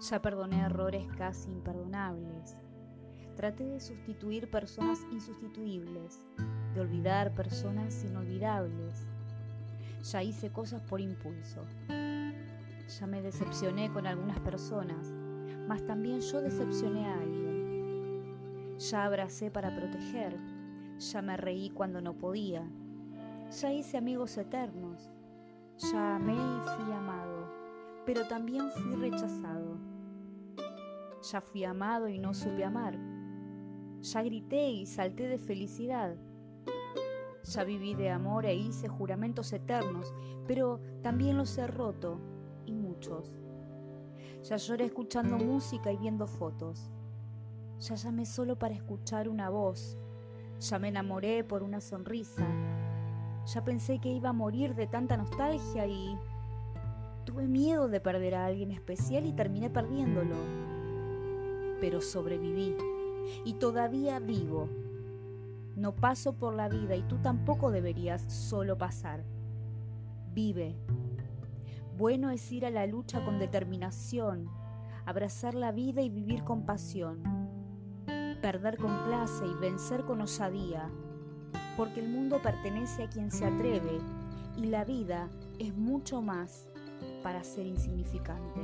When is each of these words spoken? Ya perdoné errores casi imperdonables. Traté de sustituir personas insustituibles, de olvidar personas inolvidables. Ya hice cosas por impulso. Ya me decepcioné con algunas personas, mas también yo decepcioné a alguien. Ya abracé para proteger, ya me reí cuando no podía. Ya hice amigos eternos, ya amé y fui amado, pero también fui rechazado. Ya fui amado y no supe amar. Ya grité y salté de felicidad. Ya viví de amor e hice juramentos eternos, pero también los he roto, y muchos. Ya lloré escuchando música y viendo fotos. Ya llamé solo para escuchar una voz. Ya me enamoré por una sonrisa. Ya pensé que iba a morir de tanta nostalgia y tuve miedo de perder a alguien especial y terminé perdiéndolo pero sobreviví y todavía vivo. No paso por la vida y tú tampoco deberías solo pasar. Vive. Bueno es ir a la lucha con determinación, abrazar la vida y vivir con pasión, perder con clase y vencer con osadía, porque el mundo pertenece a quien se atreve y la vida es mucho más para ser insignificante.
Ya 0.00 0.22
perdoné 0.22 0.60
errores 0.60 1.06
casi 1.18 1.50
imperdonables. 1.50 2.56
Traté 3.36 3.64
de 3.64 3.80
sustituir 3.80 4.50
personas 4.50 4.98
insustituibles, 5.12 6.24
de 6.74 6.80
olvidar 6.80 7.34
personas 7.34 8.02
inolvidables. 8.04 9.06
Ya 10.10 10.22
hice 10.22 10.50
cosas 10.50 10.80
por 10.82 11.00
impulso. 11.00 11.64
Ya 11.88 13.06
me 13.06 13.20
decepcioné 13.20 13.92
con 13.92 14.06
algunas 14.06 14.40
personas, 14.40 15.12
mas 15.68 15.84
también 15.84 16.20
yo 16.20 16.40
decepcioné 16.40 17.06
a 17.06 17.20
alguien. 17.20 18.78
Ya 18.78 19.04
abracé 19.04 19.50
para 19.50 19.76
proteger, 19.76 20.34
ya 20.98 21.20
me 21.20 21.36
reí 21.36 21.68
cuando 21.70 22.00
no 22.00 22.14
podía. 22.14 22.66
Ya 23.60 23.72
hice 23.72 23.98
amigos 23.98 24.36
eternos, 24.38 25.10
ya 25.76 26.16
amé 26.16 26.32
y 26.32 26.68
fui 26.76 26.92
amado, 26.92 27.48
pero 28.06 28.26
también 28.26 28.70
fui 28.70 28.94
rechazado. 28.96 29.69
Ya 31.22 31.42
fui 31.42 31.64
amado 31.64 32.08
y 32.08 32.18
no 32.18 32.32
supe 32.32 32.64
amar. 32.64 32.98
Ya 34.00 34.22
grité 34.22 34.70
y 34.70 34.86
salté 34.86 35.28
de 35.28 35.38
felicidad. 35.38 36.16
Ya 37.44 37.64
viví 37.64 37.94
de 37.94 38.10
amor 38.10 38.46
e 38.46 38.54
hice 38.54 38.88
juramentos 38.88 39.52
eternos, 39.52 40.14
pero 40.46 40.80
también 41.02 41.36
los 41.36 41.56
he 41.58 41.66
roto, 41.66 42.18
y 42.64 42.74
muchos. 42.74 43.38
Ya 44.44 44.56
lloré 44.56 44.86
escuchando 44.86 45.36
música 45.36 45.92
y 45.92 45.98
viendo 45.98 46.26
fotos. 46.26 46.90
Ya 47.80 47.96
llamé 47.96 48.24
solo 48.24 48.58
para 48.58 48.74
escuchar 48.74 49.28
una 49.28 49.50
voz. 49.50 49.98
Ya 50.58 50.78
me 50.78 50.88
enamoré 50.88 51.44
por 51.44 51.62
una 51.62 51.82
sonrisa. 51.82 52.46
Ya 53.46 53.62
pensé 53.62 53.98
que 53.98 54.08
iba 54.08 54.30
a 54.30 54.34
morir 54.34 54.74
de 54.74 54.86
tanta 54.86 55.18
nostalgia 55.18 55.86
y 55.86 56.16
tuve 57.24 57.46
miedo 57.46 57.88
de 57.88 58.00
perder 58.00 58.34
a 58.34 58.46
alguien 58.46 58.70
especial 58.70 59.26
y 59.26 59.32
terminé 59.32 59.68
perdiéndolo 59.68 60.79
pero 61.80 62.00
sobreviví 62.00 62.76
y 63.44 63.54
todavía 63.54 64.18
vivo. 64.18 64.68
No 65.76 65.94
paso 65.94 66.34
por 66.34 66.54
la 66.54 66.68
vida 66.68 66.96
y 66.96 67.02
tú 67.02 67.18
tampoco 67.18 67.70
deberías 67.70 68.22
solo 68.22 68.76
pasar. 68.76 69.24
Vive. 70.34 70.76
Bueno 71.96 72.30
es 72.30 72.50
ir 72.52 72.66
a 72.66 72.70
la 72.70 72.86
lucha 72.86 73.24
con 73.24 73.38
determinación, 73.38 74.48
abrazar 75.04 75.54
la 75.54 75.72
vida 75.72 76.02
y 76.02 76.08
vivir 76.08 76.44
con 76.44 76.64
pasión, 76.64 77.22
perder 78.40 78.78
con 78.78 79.04
clase 79.04 79.46
y 79.46 79.54
vencer 79.54 80.04
con 80.04 80.20
osadía, 80.20 80.90
porque 81.76 82.00
el 82.00 82.08
mundo 82.08 82.40
pertenece 82.42 83.04
a 83.04 83.10
quien 83.10 83.30
se 83.30 83.44
atreve 83.44 83.98
y 84.56 84.66
la 84.66 84.84
vida 84.84 85.28
es 85.58 85.76
mucho 85.76 86.22
más 86.22 86.68
para 87.22 87.44
ser 87.44 87.66
insignificante. 87.66 88.60